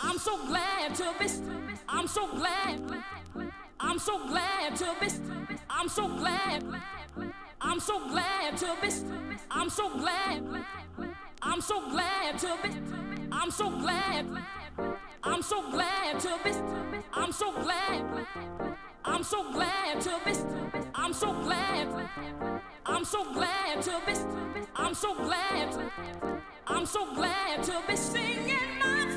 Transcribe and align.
I'm 0.00 0.18
so 0.18 0.46
glad 0.46 0.94
to 0.94 1.14
be. 1.18 1.26
I'm 1.88 2.06
so 2.06 2.28
glad. 2.36 2.80
I'm 3.80 3.98
so 3.98 4.26
glad 4.28 4.76
to 4.76 4.94
be. 5.00 5.08
I'm 5.70 5.88
so 5.88 6.08
glad. 6.08 6.64
I'm 7.60 7.80
so 7.80 8.08
glad 8.08 8.56
to 8.58 8.76
be. 8.82 8.88
I'm 9.50 9.70
so 9.70 9.90
glad. 9.98 10.42
I'm 11.42 11.60
so 11.60 11.90
glad 11.90 12.38
to 12.38 12.56
be. 12.62 12.70
I'm 13.32 13.50
so 13.50 13.70
glad. 13.70 14.26
I'm 15.24 15.42
so 15.42 15.70
glad 15.70 16.20
to 16.20 16.38
be. 16.44 16.50
I'm 17.12 17.32
so 17.32 17.52
glad. 17.62 18.26
I'm 19.04 19.22
so 19.24 19.52
glad 19.52 20.00
to 20.00 20.20
be. 20.24 20.32
I'm 20.94 21.12
so 21.12 21.32
glad. 21.42 22.08
I'm 22.84 23.04
so 23.04 23.32
glad 23.32 23.82
to 23.82 24.00
be. 24.06 24.12
I'm 24.76 24.94
so 24.94 25.14
glad. 25.14 25.90
I'm 26.66 26.86
so 26.86 27.14
glad 27.14 27.62
to 27.64 27.82
be 27.86 27.96
singing 27.96 28.78
my 28.80 29.15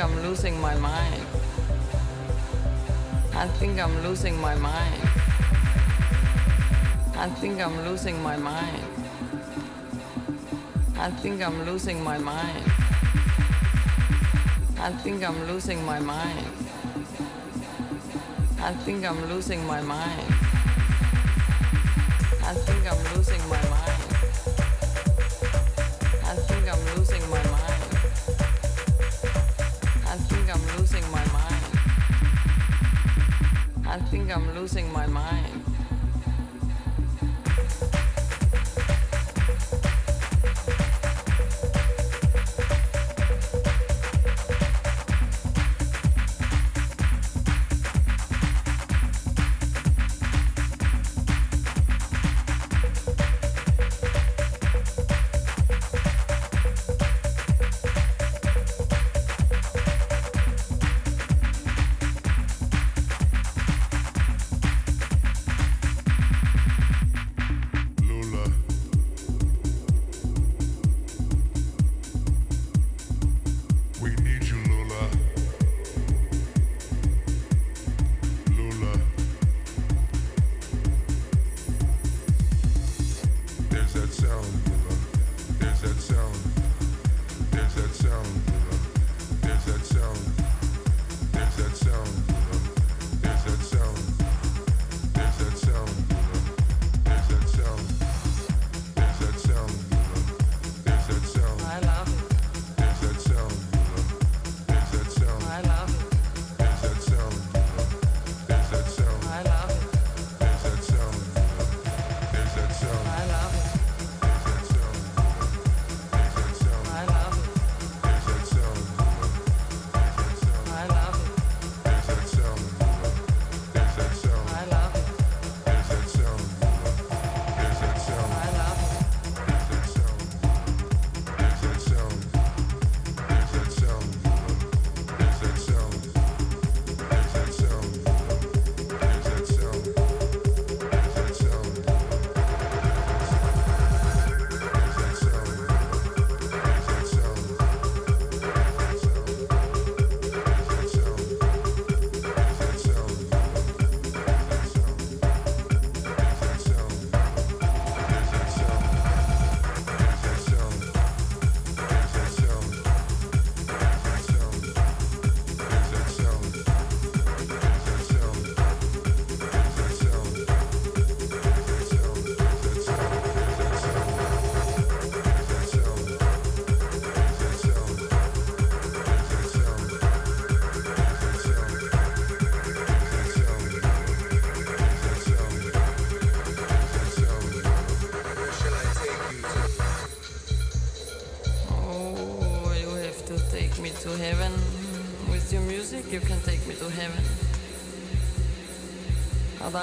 I'm 0.00 0.22
losing 0.22 0.58
my 0.60 0.74
mind. 0.76 1.26
I 3.34 3.46
think 3.58 3.78
I'm 3.78 4.02
losing 4.02 4.40
my 4.40 4.54
mind. 4.54 5.02
I 7.16 7.28
think 7.38 7.60
I'm 7.60 7.76
losing 7.84 8.22
my 8.22 8.38
mind. 8.38 8.84
I 10.96 11.10
think 11.10 11.42
I'm 11.42 11.66
losing 11.66 12.02
my 12.02 12.16
mind. 12.16 12.64
I 14.78 14.90
think 15.02 15.22
I'm 15.22 15.46
losing 15.46 15.84
my 15.84 16.00
mind. 16.00 16.46
I 18.58 18.72
think 18.72 19.04
I'm 19.04 19.28
losing 19.28 19.66
my 19.66 19.82
mind. 19.82 20.34
I 22.42 22.54
think 22.54 22.90
I'm 22.90 23.14
losing 23.14 23.48
my 23.50 23.68
mind. 23.68 23.79
losing 34.72 34.92
my 34.92 35.04
mind. 35.06 35.19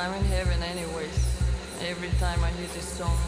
I'm 0.07 0.13
in 0.21 0.25
heaven 0.27 0.63
anyways. 0.63 1.19
Every 1.81 2.07
time 2.17 2.41
I 2.41 2.49
hear 2.51 2.67
this 2.67 2.87
song. 2.87 3.26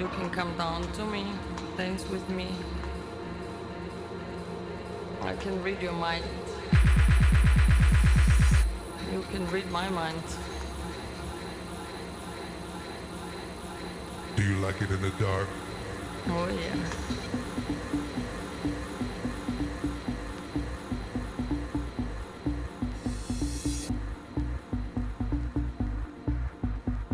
you 0.00 0.08
can 0.08 0.30
come 0.30 0.56
down 0.56 0.80
to 0.92 1.04
me, 1.04 1.26
dance 1.76 2.08
with 2.08 2.26
me. 2.30 2.48
I 5.20 5.36
can 5.36 5.62
read 5.62 5.82
your 5.82 5.92
mind. 5.92 6.24
You 9.12 9.22
can 9.30 9.46
read 9.50 9.70
my 9.70 9.90
mind. 9.90 10.22
Do 14.36 14.42
you 14.42 14.56
like 14.60 14.80
it 14.80 14.90
in 14.90 15.02
the 15.02 15.10
dark? 15.20 15.48
Oh, 16.28 16.48
yeah. 16.48 16.76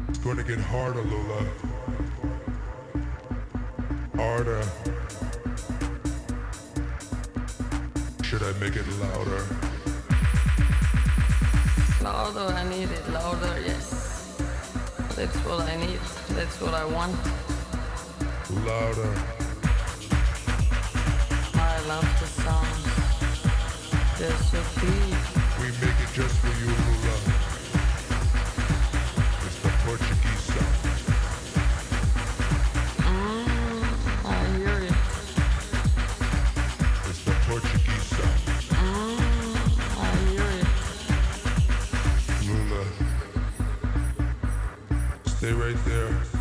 It's 0.09 0.18
gonna 0.18 0.45
get 0.45 0.61
harder, 0.61 1.03
Lola. 1.03 1.65
make 8.76 8.86
it 8.86 9.00
louder. 9.00 9.44
Louder, 12.02 12.52
I 12.54 12.68
need 12.68 12.90
it. 12.90 13.08
Louder, 13.10 13.60
yes. 13.64 14.36
That's 15.14 15.36
what 15.46 15.60
I 15.60 15.76
need. 15.76 16.00
That's 16.36 16.60
what 16.60 16.74
I 16.74 16.84
want. 16.84 17.16
Louder. 18.66 19.14
I 21.54 21.80
love 21.88 22.08
the 22.20 22.26
sound. 22.42 22.68
There's 24.18 24.50
so 24.50 24.60
peace. 24.80 25.15
stay 45.47 45.53
right 45.53 45.84
there. 45.84 46.36